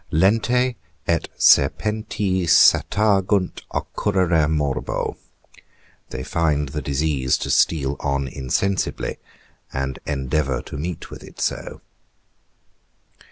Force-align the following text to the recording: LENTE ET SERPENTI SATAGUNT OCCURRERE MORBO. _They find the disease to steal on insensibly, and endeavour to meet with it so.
LENTE 0.09 0.77
ET 1.05 1.29
SERPENTI 1.37 2.47
SATAGUNT 2.47 3.61
OCCURRERE 3.69 4.47
MORBO. 4.47 5.15
_They 6.09 6.25
find 6.25 6.69
the 6.69 6.81
disease 6.81 7.37
to 7.37 7.51
steal 7.51 7.97
on 7.99 8.27
insensibly, 8.27 9.19
and 9.71 9.99
endeavour 10.07 10.63
to 10.63 10.75
meet 10.77 11.11
with 11.11 11.23
it 11.23 11.39
so. 11.39 11.81